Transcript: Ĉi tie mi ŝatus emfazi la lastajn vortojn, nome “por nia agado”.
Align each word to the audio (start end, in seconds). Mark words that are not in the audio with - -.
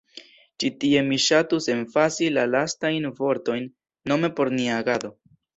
Ĉi 0.61 0.71
tie 0.83 1.03
mi 1.09 1.19
ŝatus 1.25 1.67
emfazi 1.75 2.31
la 2.39 2.47
lastajn 2.55 3.07
vortojn, 3.23 3.71
nome 4.15 4.35
“por 4.41 4.55
nia 4.57 4.83
agado”. 4.85 5.17